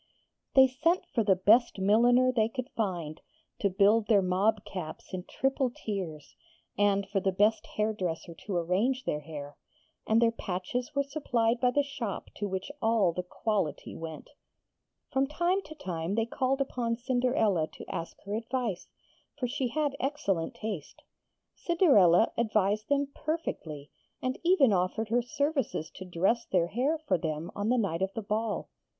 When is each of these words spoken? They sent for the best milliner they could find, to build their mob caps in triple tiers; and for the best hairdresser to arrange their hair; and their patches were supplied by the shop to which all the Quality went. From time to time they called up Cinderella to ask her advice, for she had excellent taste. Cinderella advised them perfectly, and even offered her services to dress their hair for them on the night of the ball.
They 0.55 0.65
sent 0.65 1.05
for 1.05 1.23
the 1.23 1.35
best 1.35 1.77
milliner 1.77 2.31
they 2.31 2.49
could 2.49 2.71
find, 2.75 3.21
to 3.59 3.69
build 3.69 4.07
their 4.07 4.23
mob 4.23 4.65
caps 4.65 5.13
in 5.13 5.25
triple 5.29 5.69
tiers; 5.69 6.35
and 6.75 7.07
for 7.07 7.19
the 7.19 7.31
best 7.31 7.67
hairdresser 7.77 8.33
to 8.33 8.57
arrange 8.57 9.03
their 9.03 9.19
hair; 9.19 9.57
and 10.07 10.19
their 10.19 10.31
patches 10.31 10.95
were 10.95 11.03
supplied 11.03 11.59
by 11.59 11.69
the 11.69 11.83
shop 11.83 12.31
to 12.37 12.47
which 12.47 12.71
all 12.81 13.13
the 13.13 13.21
Quality 13.21 13.93
went. 13.95 14.31
From 15.11 15.27
time 15.27 15.61
to 15.65 15.75
time 15.75 16.15
they 16.15 16.25
called 16.25 16.61
up 16.63 16.97
Cinderella 16.97 17.67
to 17.67 17.85
ask 17.87 18.17
her 18.23 18.33
advice, 18.33 18.87
for 19.37 19.47
she 19.47 19.67
had 19.67 19.95
excellent 19.99 20.55
taste. 20.55 21.03
Cinderella 21.53 22.31
advised 22.37 22.89
them 22.89 23.09
perfectly, 23.13 23.91
and 24.19 24.39
even 24.43 24.73
offered 24.73 25.09
her 25.09 25.21
services 25.21 25.91
to 25.91 26.05
dress 26.05 26.43
their 26.47 26.69
hair 26.69 26.97
for 26.97 27.19
them 27.19 27.51
on 27.55 27.69
the 27.69 27.77
night 27.77 28.01
of 28.01 28.11
the 28.15 28.23
ball. 28.23 28.67